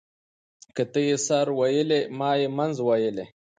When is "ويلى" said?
1.59-2.01, 2.87-3.25